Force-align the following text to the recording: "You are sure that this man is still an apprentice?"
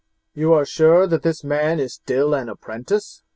"You 0.33 0.53
are 0.53 0.65
sure 0.65 1.05
that 1.05 1.21
this 1.21 1.43
man 1.43 1.79
is 1.79 1.93
still 1.93 2.33
an 2.33 2.49
apprentice?" 2.49 3.21